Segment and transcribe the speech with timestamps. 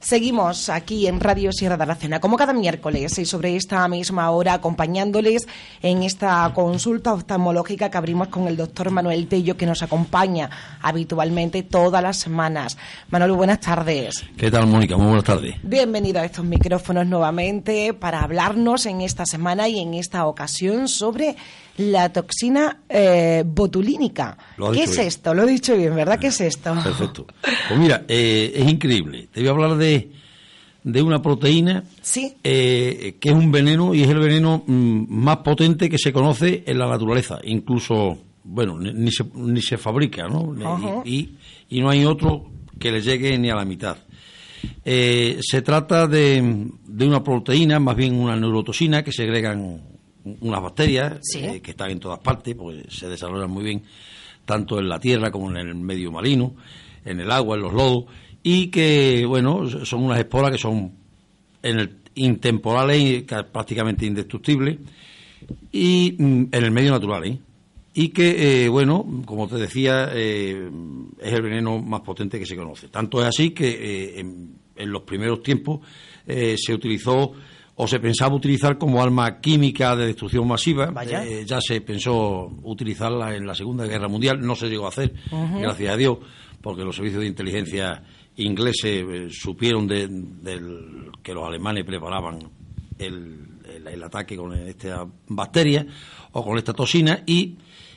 [0.00, 4.54] Seguimos aquí en Radio Sierra de Aracena, como cada miércoles y sobre esta misma hora,
[4.54, 5.46] acompañándoles
[5.82, 10.48] en esta consulta oftalmológica que abrimos con el doctor Manuel Tello, que nos acompaña
[10.80, 12.78] habitualmente todas las semanas.
[13.10, 14.24] Manuel, buenas tardes.
[14.38, 14.96] ¿Qué tal, Mónica?
[14.96, 15.56] Muy buenas tardes.
[15.62, 21.36] Bienvenido a estos micrófonos nuevamente para hablarnos en esta semana y en esta ocasión sobre
[21.80, 24.36] la toxina eh, botulínica.
[24.72, 25.34] ¿Qué es esto?
[25.34, 26.18] Lo he dicho bien, ¿verdad?
[26.18, 26.74] ¿Qué es esto?
[26.82, 27.26] Perfecto.
[27.40, 29.28] Pues mira, eh, es increíble.
[29.32, 29.89] Te voy a hablar de,
[30.82, 32.34] de una proteína ¿Sí?
[32.42, 36.64] Eh, que es un veneno y es el veneno mm, más potente que se conoce
[36.66, 37.38] en la naturaleza.
[37.44, 41.02] Incluso, bueno, ni, se, ni se fabrica, ¿no?
[41.04, 41.36] Y,
[41.68, 43.96] y, no hay otro que le llegue ni a la mitad.
[44.84, 49.90] se trata de, de una proteína, más bien una neurotoxina, que segregan
[50.24, 53.82] unas bacterias eh, que están en todas partes, porque se desarrollan muy bien
[54.44, 56.54] tanto en la tierra como en el medio marino,
[57.04, 58.04] en el agua, en los lodos,
[58.42, 60.92] y que, bueno, son unas esporas que son
[61.62, 64.78] en el, intemporales y prácticamente indestructibles,
[65.72, 67.38] y mm, en el medio natural, ¿eh?
[67.92, 70.62] y que, eh, bueno, como te decía, es
[71.32, 72.88] el veneno más potente que se conoce.
[72.88, 75.80] Tanto es así que en, en, los primeros tiempos
[76.24, 77.34] se utilizó
[77.82, 80.92] o se pensaba utilizar como arma química de destrucción masiva.
[81.02, 85.14] Eh, ya se pensó utilizarla en la Segunda Guerra Mundial, no se llegó a hacer,
[85.30, 86.18] gracias a Dios,
[86.60, 88.02] porque los servicios de inteligencia
[88.40, 90.08] ingleses eh, supieron de,
[91.22, 92.38] que los alemanes preparaban
[92.98, 93.46] el,
[94.02, 95.86] ataque con esta bacteria
[96.32, 97.56] o con esta toxina y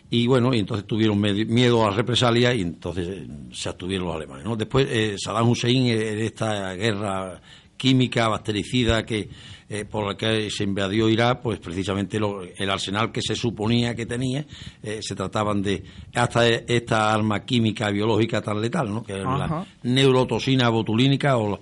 [0.09, 4.15] y bueno, y entonces tuvieron miedo a la represalia y entonces eh, se abstuvieron los
[4.15, 4.45] alemanes.
[4.57, 4.87] Después
[5.19, 7.41] Saddam Hussein en esta guerra
[7.77, 9.29] química bactericida que
[9.69, 14.05] eh, por la que se invadió Irak, pues precisamente el arsenal que se suponía que
[14.05, 14.45] tenía,
[14.83, 19.03] eh, se trataban de hasta esta arma química biológica tan letal, ¿no?
[19.03, 21.59] que es la neurotoxina botulínica o,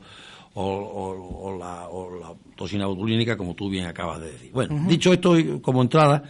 [1.57, 1.87] la,
[2.55, 4.51] toxina botulínica, como tú bien acabas de decir.
[4.51, 6.23] Bueno, dicho esto como entrada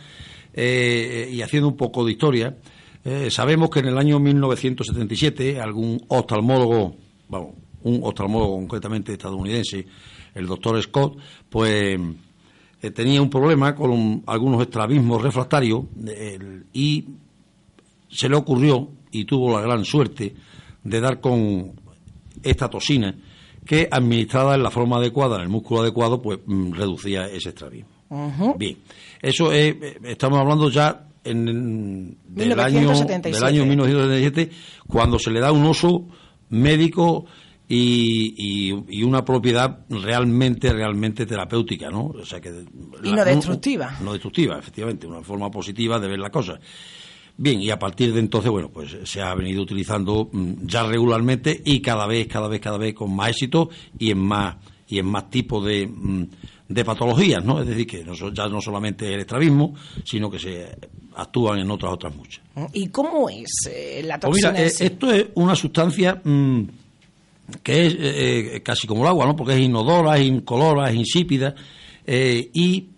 [0.54, 2.56] eh, y haciendo un poco de historia,
[3.30, 6.96] sabemos que en el año 1977 algún oftalmólogo,
[7.28, 9.86] bueno, un oftalmólogo concretamente estadounidense,
[10.34, 11.18] el doctor Scott,
[11.50, 12.00] pues
[12.82, 15.86] eh, tenía un problema con algunos estrabismos refractarios
[16.74, 17.06] y
[18.10, 20.34] se le ocurrió y tuvo la gran suerte
[20.84, 21.74] de dar con
[22.44, 23.16] esta toxina
[23.66, 27.90] que administrada en la forma adecuada, en el músculo adecuado, pues mm, reducía ese estrabismo.
[28.58, 28.78] Bien,
[29.22, 34.50] eso es, eh, estamos hablando ya en, del, año, del año 1977,
[34.88, 36.08] cuando se le da un uso
[36.50, 37.26] médico
[37.74, 42.08] y, una propiedad realmente, realmente terapéutica, ¿no?
[42.08, 42.50] O sea que
[43.04, 43.98] y no destructiva.
[44.02, 46.60] No, destructiva, efectivamente, una forma positiva de ver la cosa.
[47.38, 51.62] Bien, y a partir de entonces, bueno, pues se ha venido utilizando mm, ya regularmente
[51.64, 55.06] y cada vez, cada vez, cada vez con más éxito y en más y en
[55.06, 56.26] más tipos de, mm,
[56.68, 57.62] de patologías, ¿no?
[57.62, 59.74] Es decir, que ya no solamente el estrabismo,
[60.04, 60.68] sino que se
[61.16, 62.44] actúan en otras otras muchas.
[62.74, 64.50] ¿Y cómo es eh, la toxina?
[64.52, 66.64] Pues mira, eh, esto es una sustancia mm,
[67.64, 69.36] que es eh, eh, casi como el agua, ¿no?
[69.36, 71.56] Porque es inodora, es incolora, es insípida
[72.06, 72.90] eh, y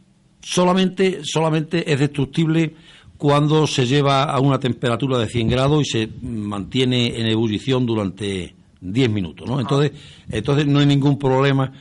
[0.42, 2.74] solamente, solamente es destructible
[3.18, 8.54] cuando se lleva a una temperatura de 100 grados y se mantiene en ebullición durante
[8.82, 9.62] 10 minutos, ¿no?
[9.62, 9.92] Entonces,
[10.30, 11.72] entonces no hay ningún problema,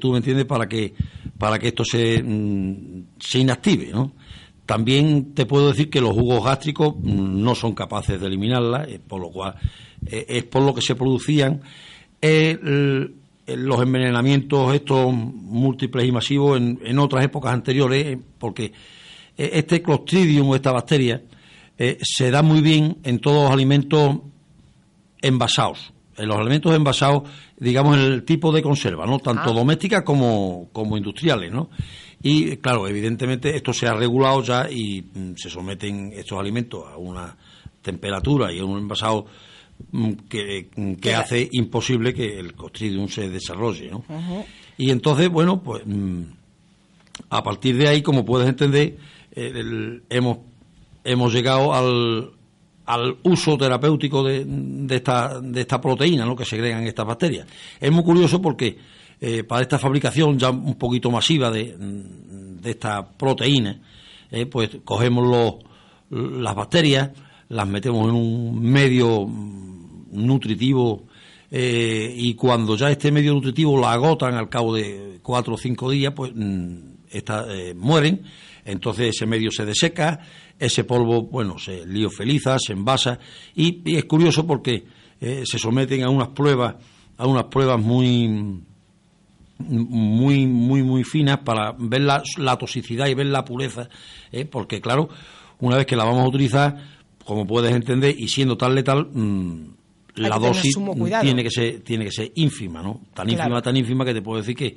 [0.00, 0.94] tú me entiendes, para que,
[1.38, 4.12] para que esto se, mm, se inactive, ¿no?
[4.66, 9.30] También te puedo decir que los jugos gástricos no son capaces de eliminarla, por lo
[9.30, 9.54] cual
[10.06, 11.60] es por lo que se producían
[12.22, 18.72] los envenenamientos estos múltiples y masivos en, otras épocas anteriores, eh, porque
[19.36, 21.22] eh, este Clostridium o esta bacteria
[21.78, 24.18] eh, se da muy bien en todos los alimentos
[25.22, 25.92] envasados.
[26.16, 27.22] En los alimentos envasados,
[27.58, 29.18] digamos, en el tipo de conserva, ¿no?
[29.20, 29.52] Tanto ah.
[29.54, 31.70] domésticas como, como industriales, ¿no?
[32.22, 36.98] Y, claro, evidentemente esto se ha regulado ya y mm, se someten estos alimentos a
[36.98, 37.34] una
[37.80, 39.24] temperatura y a un envasado
[40.28, 40.68] que,
[41.00, 43.90] que hace imposible que el Clostridium se desarrolle.
[43.90, 44.04] ¿no?
[44.76, 46.22] Y entonces, bueno, pues mm,
[47.30, 48.96] a partir de ahí, como puedes entender,
[49.34, 50.38] hemos,
[51.04, 52.30] hemos llegado al,
[52.86, 56.34] al uso terapéutico de, de, esta, de esta proteína ¿no?
[56.34, 57.46] que segregan estas bacterias.
[57.78, 58.76] Es muy curioso porque
[59.20, 63.80] eh, para esta fabricación ya un poquito masiva de, de esta proteína,
[64.30, 67.10] eh, pues cogemos los, las bacterias,
[67.50, 69.28] las metemos en un medio
[70.12, 71.04] nutritivo
[71.50, 75.90] eh, y cuando ya este medio nutritivo la agotan al cabo de cuatro o cinco
[75.90, 78.22] días, pues mm, mueren,
[78.64, 80.20] entonces ese medio se deseca,
[80.58, 83.18] ese polvo, bueno, se liofeliza, se envasa
[83.54, 84.84] y, es curioso porque
[85.20, 86.76] se someten a unas pruebas,
[87.18, 88.62] a unas pruebas muy
[89.68, 93.88] muy, muy, muy finas para ver la, toxicidad y ver la pureza,
[94.32, 94.44] ¿eh?
[94.44, 95.08] porque claro,
[95.58, 96.76] una vez que la vamos a utilizar,
[97.30, 99.66] como puedes entender, y siendo tan letal, mm,
[100.16, 100.76] la dosis
[101.22, 103.02] tiene que ser tiene que ser ínfima, ¿no?
[103.14, 104.76] Tan ínfima, tan ínfima que te puedo decir que,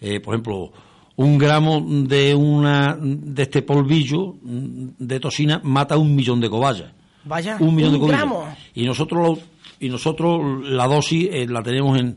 [0.00, 0.72] eh, por ejemplo,
[1.16, 6.90] un gramo de una de este polvillo mm, de toxina mata un millón de cobayas.
[7.24, 8.56] Vaya, un millón de cobayas.
[8.72, 9.40] Y nosotros
[9.78, 12.16] y nosotros la dosis eh, la tenemos en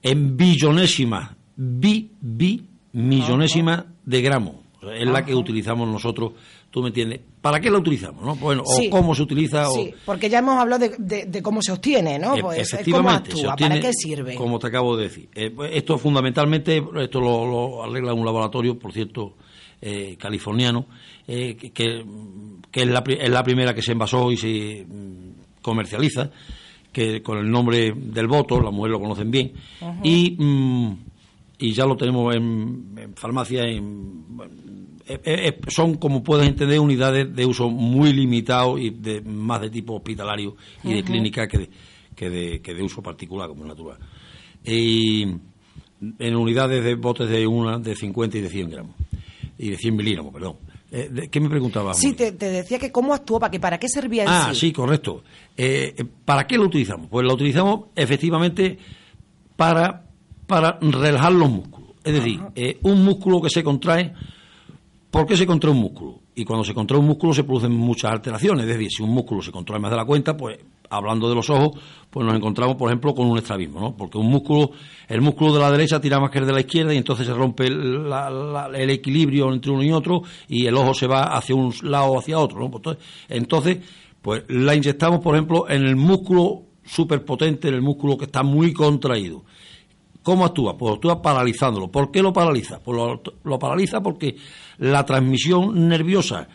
[0.00, 4.62] en billonésima, bi, bi, millonésima de gramo.
[4.90, 6.32] Es la que utilizamos nosotros,
[6.70, 7.20] tú me entiendes.
[7.42, 8.24] ¿Para qué la utilizamos?
[8.24, 8.36] ¿no?
[8.36, 9.66] Bueno, o cómo se utiliza.
[9.66, 12.36] Sí, porque ya hemos hablado de, cómo se obtiene, ¿no?
[12.36, 13.56] Pues, ¿Cómo actúa?
[13.56, 14.36] ¿Para qué sirve?
[14.36, 15.28] Como te acabo de decir.
[15.34, 19.34] Eh, pues, esto fundamentalmente, esto lo, arregla un laboratorio, por cierto,
[19.80, 20.86] eh, californiano,
[21.26, 22.04] eh, que,
[22.72, 26.30] es, la, es la primera que se envasó y se mm, comercializa
[26.92, 29.52] que con el nombre del voto, la mujer lo conocen bien,
[30.04, 30.96] y, mm,
[31.58, 34.26] y ya lo tenemos en, farmacia, en,
[35.68, 40.56] son, como puedes entender, unidades de uso muy limitado y de, más de tipo hospitalario
[40.84, 41.70] y de clínica que de,
[42.14, 43.98] que de, que de uso particular, como natural.
[44.64, 45.22] Y
[46.18, 48.96] en unidades de botes de una, de 50 y de 100 gramos,
[49.58, 50.56] y de 100 miligramos, perdón.
[50.94, 51.98] Eh, ¿Qué me preguntabas?
[51.98, 55.24] Sí, te, decía que cómo actuaba, que para qué servía Ah, sí, correcto.
[55.56, 57.08] Eh, ¿Para qué lo utilizamos?
[57.08, 58.78] Pues lo utilizamos efectivamente
[59.56, 60.04] para,
[60.46, 61.92] para relajar los músculos.
[62.04, 64.12] Es decir, eh, un músculo que se contrae,
[65.12, 66.20] ¿por qué se contrae un músculo?
[66.34, 68.64] Y cuando se contrae un músculo se producen muchas alteraciones.
[68.64, 71.48] Es decir, si un músculo se contrae más de la cuenta, pues hablando de los
[71.50, 71.78] ojos,
[72.10, 73.94] pues nos encontramos, por ejemplo, con un estrabismo, ¿no?
[73.94, 74.70] Porque un músculo,
[75.08, 77.34] el músculo de la derecha tira más que el de la izquierda y entonces se
[77.34, 82.12] rompe el, equilibrio entre uno y otro y el ojo se va hacia un lado
[82.12, 82.70] o hacia otro, ¿no?
[82.70, 82.96] Pues
[83.28, 83.78] entonces,
[84.22, 88.72] pues la inyectamos, por ejemplo, en el músculo superpotente, en el músculo que está muy
[88.72, 89.44] contraído.
[90.22, 90.76] ¿Cómo actúa?
[90.76, 91.90] Pues actúa paralizándolo.
[91.90, 92.80] ¿Por qué lo paraliza?
[92.80, 92.96] Pues
[93.44, 94.36] lo, paraliza porque
[94.78, 96.48] la transmisión nerviosa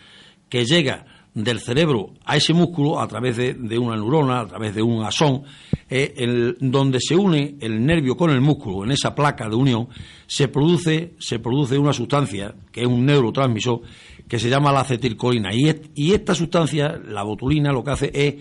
[0.49, 4.81] que llega del cerebro a ese músculo a través de, una neurona, a través de
[4.81, 5.43] un asón,
[5.89, 9.87] eh, donde se une el nervio con el músculo, en esa placa de unión,
[10.25, 13.81] se produce, se produce una sustancia, que es un neurotransmisor,
[14.27, 15.51] que se llama la acetilcolina.
[15.53, 18.35] Y esta sustancia, la botulina, lo que hace es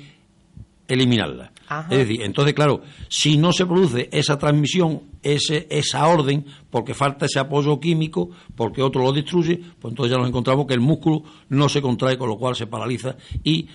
[0.88, 1.52] eliminarla.
[1.90, 7.26] Es decir, entonces, claro, si no se produce esa transmisión, ese, esa orden, porque falta
[7.26, 11.24] ese apoyo químico, porque otro lo destruye, pues entonces ya nos encontramos que el músculo
[11.48, 13.68] no se contrae, con lo cual se paraliza y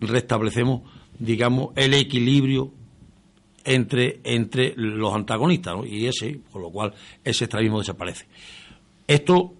[0.00, 0.82] restablecemos,
[1.18, 2.70] digamos, el equilibrio
[3.64, 5.86] entre, entre los antagonistas, ¿no?
[5.86, 6.92] y ese, con lo cual
[7.24, 8.26] ese estrabismo desaparece.
[9.06, 9.54] Esto,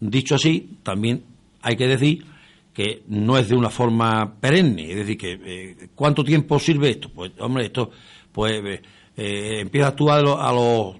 [0.00, 1.24] dicho así, también
[1.62, 2.26] hay que decir
[2.72, 7.10] que no es de una forma perenne, es decir, que eh, ¿cuánto tiempo sirve esto?
[7.10, 7.90] Pues, hombre, esto
[8.32, 8.82] pues eh,
[9.16, 10.96] eh, empieza a actuar a los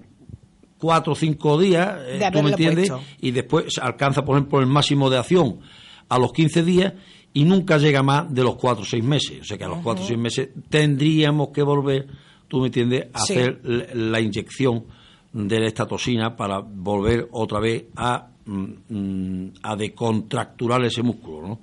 [0.77, 1.97] cuatro o cinco días,
[2.31, 2.91] ¿tú me entiendes?
[3.21, 5.59] Y después alcanza, por ejemplo, el máximo de acción
[6.09, 6.93] a los 15 días
[7.33, 9.41] y nunca llega más de los cuatro o seis meses.
[9.41, 12.07] O sea que a los cuatro o seis meses tendríamos que volver,
[12.47, 14.85] tú me entiendes, a hacer la inyección
[15.31, 21.59] de la estatosina para volver otra vez a Mm, mm, a decontracturar ese músculo, ¿no?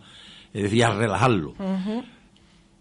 [0.53, 1.55] Es decir, a relajarlo.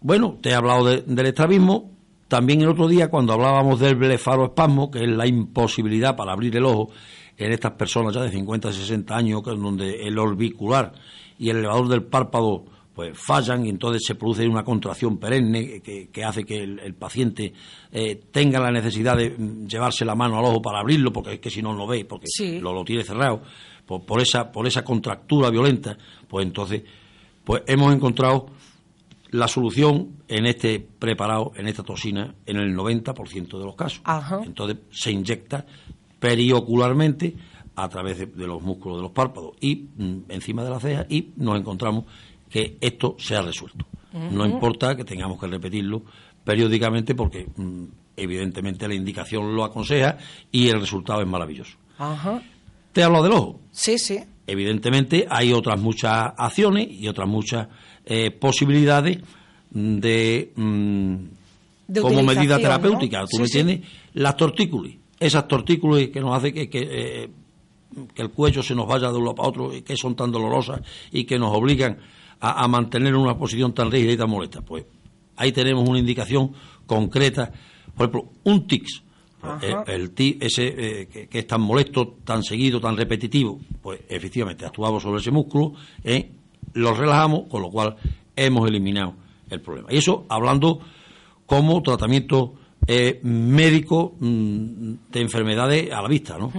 [0.00, 1.90] Bueno, te he hablado del estrabismo.
[2.26, 6.64] También el otro día, cuando hablábamos del blefaroespasmo, que es la imposibilidad para abrir el
[6.64, 6.90] ojo
[7.36, 10.92] en estas personas ya de 50, 60 años, donde el orbicular
[11.38, 12.64] y el elevador del párpado
[12.94, 17.52] pues fallan y entonces se produce una contracción perenne que, hace que el, paciente
[17.92, 21.40] eh, tenga la necesidad de mm, llevarse la mano al ojo para abrirlo, porque es
[21.40, 22.26] que si no lo ve, porque
[22.60, 23.42] lo, lo tiene cerrado
[23.98, 25.96] por, esa, por esa contractura violenta,
[26.28, 26.82] pues entonces
[27.44, 28.46] pues hemos encontrado
[29.30, 34.02] la solución en este preparado, en esta toxina, en el 90% de los casos.
[34.44, 35.64] Entonces se inyecta
[36.18, 37.34] periocularmente
[37.76, 41.30] a través de, los músculos de los párpados y mm, encima de la ceja y
[41.36, 42.04] nos encontramos
[42.48, 43.86] que esto se ha resuelto.
[44.12, 46.02] No importa que tengamos que repetirlo
[46.44, 47.84] periódicamente porque mm,
[48.16, 50.18] evidentemente la indicación lo aconseja
[50.50, 51.78] y el resultado es maravilloso.
[52.92, 53.60] Te hablo del ojo.
[53.70, 54.18] Sí, sí.
[54.46, 57.68] Evidentemente hay otras muchas acciones y otras muchas
[58.04, 59.18] eh, posibilidades
[59.70, 61.14] de, mm,
[62.00, 63.80] como medida terapéutica, ¿tú me entiendes?
[64.14, 64.96] Las tortícolis.
[65.20, 67.30] esas tortículas que nos hace que, que,
[68.16, 70.80] el cuello se nos vaya de uno para otro y que son tan dolorosas
[71.12, 71.98] y que nos obligan
[72.40, 74.62] a, a mantener una posición tan rígida y tan molesta.
[74.62, 74.84] Pues
[75.36, 76.52] ahí tenemos una indicación
[76.86, 77.52] concreta.
[77.94, 79.02] Por ejemplo, un tics
[79.62, 84.66] eh, el, el ese eh, que, es tan molesto, tan seguido, tan repetitivo, pues efectivamente
[84.66, 86.30] actuamos sobre ese músculo, eh,
[86.74, 87.96] lo relajamos, con lo cual
[88.36, 89.14] hemos eliminado
[89.48, 89.88] el problema.
[89.92, 90.80] Y eso hablando
[91.46, 92.54] como tratamiento
[93.22, 96.52] médico mm, de enfermedades a la vista, ¿no?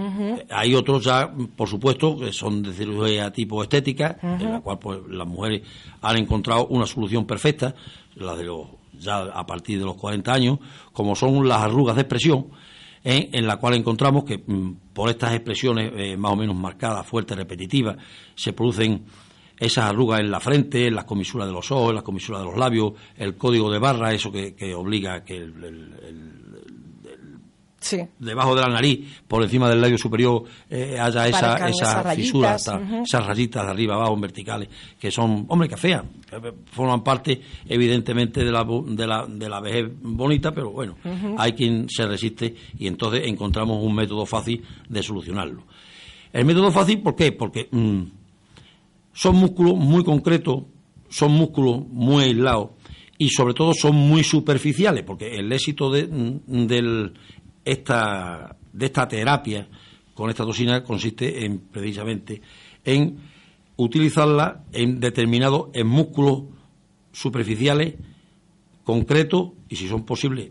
[0.50, 5.00] Hay otros ya, por supuesto, que son de cirugía tipo estética, en la cual pues
[5.08, 5.62] las mujeres
[6.00, 7.74] han encontrado una solución perfecta,
[8.16, 8.66] la de los
[9.02, 10.58] ya a partir de los 40 años,
[10.92, 12.46] como son las arrugas de expresión,
[13.04, 13.30] ¿eh?
[13.32, 17.36] en la cual encontramos que mm, por estas expresiones eh, más o menos marcadas, fuertes,
[17.36, 17.96] repetitivas,
[18.34, 19.04] se producen
[19.62, 22.48] esas arrugas en la frente, en las comisuras de los ojos, en las comisuras de
[22.48, 25.54] los labios, el código de barra, eso que, obliga a que el,
[28.18, 33.26] debajo de la nariz, por encima del labio superior, eh, haya esa, esa fisura, esas
[33.26, 36.04] rayitas de arriba abajo en verticales, que son, hombre, que feas,
[36.72, 40.96] forman parte evidentemente de la, de la, de la vejez bonita, pero bueno,
[41.38, 45.64] hay quien se resiste y entonces encontramos un método fácil de solucionarlo.
[46.32, 47.30] El método fácil, ¿por qué?
[47.32, 48.02] Porque mm,
[49.12, 50.64] son músculos muy concretos,
[51.08, 52.70] son músculos muy aislados
[53.18, 57.12] y sobre todo son muy superficiales, porque el éxito de, mm,
[57.64, 59.68] esta, de esta terapia
[60.14, 62.42] con esta toxina consiste en precisamente
[62.84, 63.18] en
[63.76, 66.44] utilizarla en determinados en músculos
[67.12, 67.94] superficiales
[68.84, 70.50] concretos y si son posibles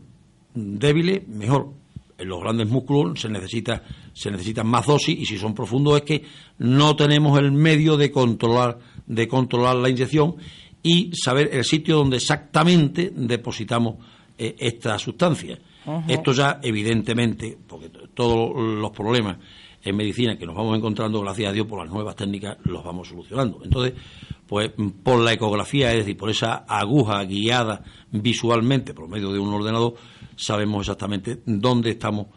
[0.54, 1.74] débiles mejor
[2.22, 6.04] en los grandes músculos se necesita se necesitan más dosis y si son profundos es
[6.04, 6.24] que
[6.60, 10.36] no tenemos el medio de controlar de controlar la inyección
[10.84, 13.96] y saber el sitio donde exactamente depositamos
[14.38, 15.60] eh, esta sustancia
[16.08, 19.38] esto ya, evidentemente, porque todos los problemas
[19.84, 23.08] en medicina que nos vamos encontrando, gracias a Dios, por las nuevas técnicas, los vamos
[23.08, 23.62] solucionando.
[23.64, 23.94] Entonces,
[24.48, 24.72] pues
[25.04, 29.96] por la ecografía, es decir, por esa aguja guiada visualmente por medio de un ordenador,
[30.36, 32.28] sabemos exactamente dónde estamos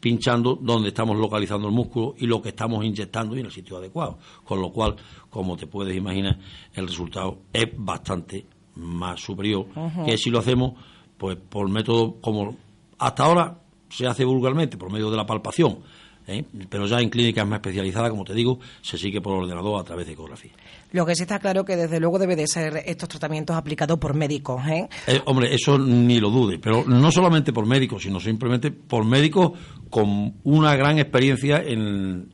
[0.00, 3.76] pinchando, dónde estamos localizando el músculo y lo que estamos inyectando y en el sitio
[3.76, 4.18] adecuado.
[4.44, 4.96] Con lo cual,
[5.28, 6.38] como te puedes imaginar,
[6.74, 9.66] el resultado es bastante más superior
[10.06, 10.74] que si lo hacemos
[11.18, 12.56] pues por método como
[12.98, 15.80] hasta ahora se hace vulgarmente, por medio de la palpación,
[16.26, 16.44] ¿eh?
[16.68, 20.06] pero ya en clínicas más especializadas, como te digo, se sigue por ordenador a través
[20.06, 20.52] de ecografía.
[20.92, 24.14] Lo que sí está claro que desde luego debe de ser estos tratamientos aplicados por
[24.14, 24.60] médicos.
[24.66, 24.88] ¿eh?
[25.06, 29.52] eh hombre, eso ni lo dude, pero no solamente por médicos, sino simplemente por médicos
[29.88, 32.30] con una gran experiencia en,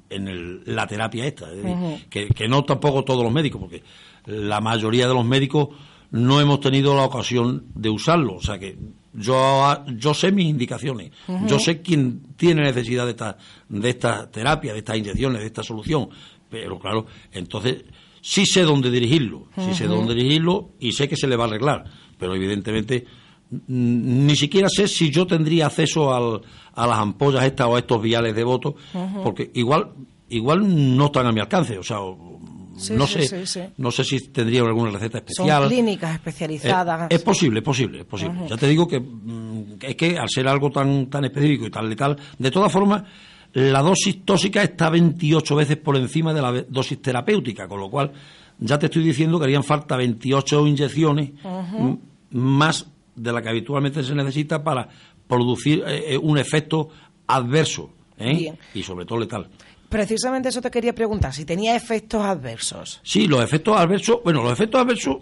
[0.67, 1.47] la terapia esta.
[2.09, 3.83] que, que no tampoco todos los médicos, porque
[4.27, 5.69] la mayoría de los médicos
[6.11, 8.35] no hemos tenido la ocasión de usarlo.
[8.35, 8.77] O sea que
[9.17, 11.11] yo, yo sé mis indicaciones,
[11.47, 13.37] yo sé quién tiene necesidad de esta,
[13.69, 16.09] de esta terapia, de estas inyecciones, de esta solución.
[16.49, 17.85] Pero claro, entonces
[18.21, 21.47] sí sé dónde dirigirlo, sí sé dónde dirigirlo y sé que se le va a
[21.49, 21.85] arreglar.
[22.19, 23.05] Pero evidentemente
[23.69, 26.43] ni siquiera sé si yo tendría acceso al,
[26.75, 28.77] a las ampollas estas o a estos viales de voto,
[29.23, 29.93] porque igual
[30.29, 31.99] igual no están a mi alcance, o sea,
[32.93, 35.63] no sé no sé si tendría alguna receta especial.
[35.63, 37.07] Son clínicas especializadas.
[37.11, 38.41] es posible, es posible, es posible.
[38.49, 41.89] Ya te digo que mm, es que al ser algo tan tan específico y tal
[41.89, 43.03] letal, de todas formas
[43.53, 48.13] la dosis tóxica está 28 veces por encima de la dosis terapéutica, con lo cual
[48.59, 51.31] ya te estoy diciendo que harían falta 28 inyecciones
[52.31, 54.89] más de la que habitualmente se necesita para
[55.27, 56.91] producir eh, eh, un efecto
[57.27, 58.53] adverso ¿eh?
[58.75, 59.49] y sobre todo letal.
[59.89, 63.01] Precisamente eso te quería preguntar, si tenía efectos adversos.
[63.03, 65.17] Sí, los efectos adversos, bueno, los efectos adversos,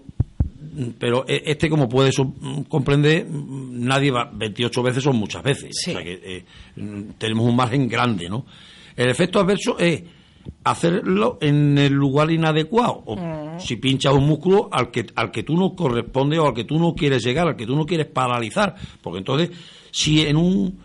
[0.99, 2.17] pero e, este, como puedes
[2.69, 5.71] comprender, nadie va, 28 veces son muchas veces.
[5.71, 6.45] O sea que eh,
[7.19, 8.47] tenemos un margen grande, ¿no?
[8.97, 10.03] El efecto adverso es
[10.65, 13.03] hacerlo en el lugar inadecuado.
[13.07, 13.61] O mm.
[13.61, 16.79] si pinchas un músculo al que, al que tú no corresponde o al que tú
[16.79, 18.75] no quieres llegar, al que tú no quieres paralizar.
[19.03, 19.51] Porque entonces,
[19.91, 20.79] si en un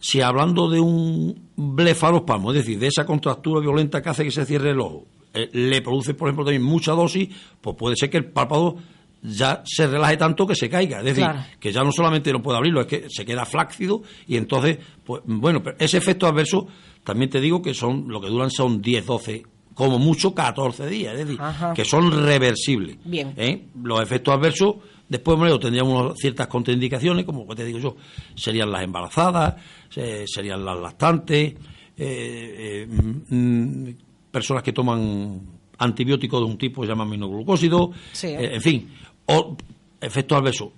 [0.00, 4.44] si hablando de un blefarospasmo, es decir, de esa contractura violenta que hace que se
[4.46, 7.28] cierre el ojo, eh, le produce, por ejemplo, también mucha dosis,
[7.60, 8.76] pues puede ser que el párpado
[9.22, 10.98] ya se relaje tanto que se caiga.
[10.98, 11.26] Es decir,
[11.58, 15.22] que ya no solamente no puede abrirlo, es que se queda flácido y entonces, pues
[15.26, 16.66] bueno, pero ese efecto adverso,
[17.04, 19.42] también te digo que son, lo que duran son 10, 12,
[19.74, 21.40] como mucho 14 días, es decir,
[21.74, 22.96] que son reversibles.
[23.04, 23.34] Bien.
[23.36, 23.66] ¿eh?
[23.82, 24.76] Los efectos adversos
[25.10, 27.96] Después, bueno, tendríamos ciertas contraindicaciones, como te digo yo,
[28.36, 29.56] serían las embarazadas,
[29.90, 31.54] serían las lactantes,
[31.96, 33.88] eh, eh, mm,
[34.30, 35.40] personas que toman
[35.78, 37.90] antibióticos de un tipo que se llama aminoglucósido,
[38.22, 38.88] eh, en fin,
[39.26, 39.56] o
[40.00, 40.68] efectos adversos,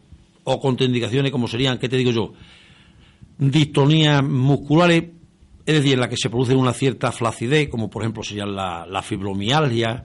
[0.44, 2.32] o contraindicaciones como serían, ¿qué te digo yo?
[3.38, 5.04] distonías musculares,
[5.64, 8.84] es decir, en la que se produce una cierta flacidez, como por ejemplo serían la,
[8.86, 10.04] la fibromialgia.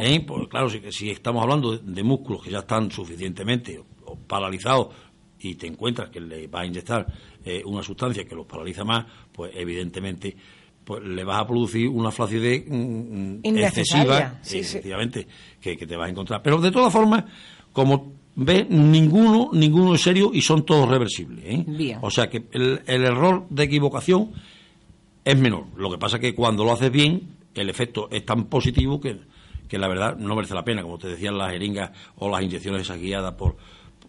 [0.00, 0.24] ¿eh?
[0.26, 3.82] Pues claro, si, si, estamos hablando de, músculos que ya están suficientemente
[4.26, 4.88] paralizados
[5.40, 7.06] y te encuentras que le va a inyectar
[7.44, 10.36] eh, una sustancia que los paraliza más, pues evidentemente
[10.84, 15.26] pues le vas a producir una flacidez mm, mm, excesiva, efectivamente,
[15.60, 16.42] Que, te vas a encontrar.
[16.42, 17.24] Pero de todas formas,
[17.72, 21.44] como ves, ninguno, ninguno es serio y son todos reversibles.
[21.44, 21.96] ¿eh?
[22.00, 24.32] O sea que el, error de equivocación
[25.28, 25.66] es menor.
[25.76, 29.20] Lo que pasa es que cuando lo haces bien, el efecto es tan positivo que,
[29.68, 32.82] que la verdad no merece la pena, como te decían las jeringas o las inyecciones
[32.82, 33.56] esas guiadas por,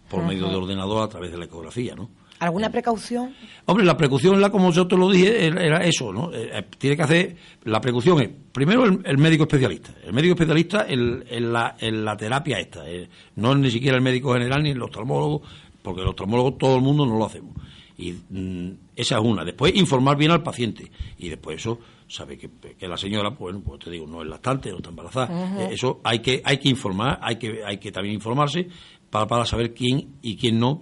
[0.10, 2.10] por medio de ordenador a través de la ecografía, ¿no?
[2.40, 3.36] ¿Alguna precaución?
[3.66, 6.32] Hombre, la precaución, la, como yo te lo dije, era eso, ¿no?
[6.34, 7.36] Eh, eh, tiene que hacer,
[7.66, 9.94] la precaución es, primero, el, médico especialista.
[10.06, 12.90] El médico especialista en, la, en la terapia esta.
[12.90, 15.42] Eh, no es ni siquiera el médico general ni el oftalmólogo,
[15.82, 17.56] porque el oftalmólogo todo el mundo no lo hacemos.
[18.00, 19.44] Y mm, esa es una.
[19.44, 20.90] Después, informar bien al paciente.
[21.18, 22.50] Y después eso, sabe que,
[22.88, 25.70] la señora, pues, pues te digo, no es lactante, no está embarazada.
[25.70, 28.68] Eso hay que, hay que informar, hay que, hay que también informarse
[29.10, 30.82] para, para saber quién y quién no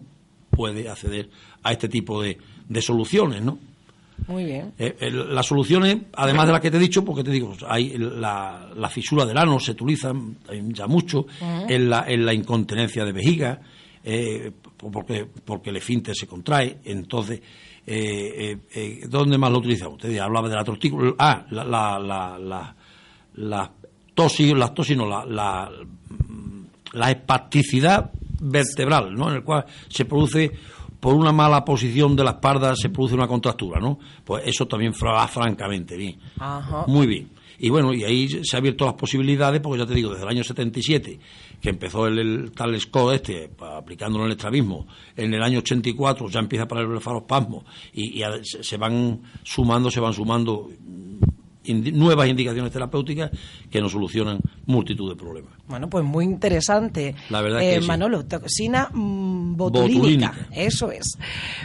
[0.52, 1.30] puede acceder
[1.64, 2.38] a este tipo de,
[2.70, 3.58] de soluciones, ¿no?
[4.28, 4.74] Muy bien.
[4.78, 8.70] Eh, las soluciones, además de las que te he dicho, porque te digo, hay la,
[8.76, 10.12] la fisura del ano se utiliza
[10.70, 13.62] ya mucho, en, la, en la incontinencia de vejiga,
[14.04, 17.42] eh, porque, porque el esfínter se contrae, entonces,
[17.86, 19.98] eh, eh, ¿dónde más lo utilizamos?
[19.98, 22.76] Te hablaba de la tortícola, ah, la, la, la, la,
[23.36, 23.72] la
[24.14, 25.72] tosis, la tosis no, la, la,
[26.94, 29.30] la espasticidad vertebral, ¿no?
[29.30, 30.52] En el cual se produce
[31.00, 34.00] por una mala posición de la espalda se produce una contractura, ¿no?
[34.24, 36.20] Pues eso también va francamente bien.
[36.88, 37.30] Muy bien.
[37.60, 40.30] Y bueno, y ahí se han abierto las posibilidades, porque ya te digo, desde el
[40.30, 41.20] año 77,
[41.60, 46.40] que empezó el, tal Scott este, aplicándolo en el estrabismo, en el año 84 ya
[46.40, 50.70] empieza para el blefarospasmo, y, y se van sumando, se van sumando
[51.74, 53.32] nuevas indicaciones terapéuticas
[53.70, 55.54] que nos solucionan multitud de problemas.
[55.68, 57.16] Bueno, pues muy interesante.
[57.30, 61.18] La verdad que eh, Manolo, toxina mm, botulínica, Eso es.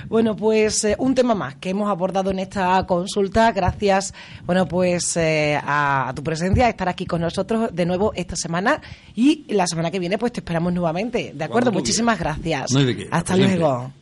[0.08, 3.52] Bueno, pues eh, un tema más que hemos abordado en esta consulta.
[3.52, 4.14] Gracias,
[4.46, 8.80] bueno, pues eh, a, tu presencia, estar aquí con nosotros de nuevo esta semana
[9.14, 11.32] y la semana que viene pues te esperamos nuevamente.
[11.34, 11.72] ¿De acuerdo?
[11.72, 12.74] Muchísimas gracias.
[13.10, 13.92] Hasta luego.
[13.94, 14.01] ¿No